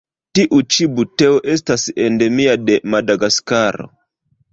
[0.37, 3.87] Tiu ĉi buteo estas endemia de Madagaskaro.